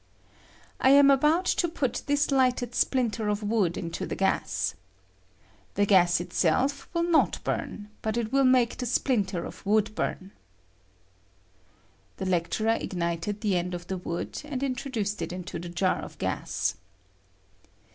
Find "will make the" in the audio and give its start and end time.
8.33-8.87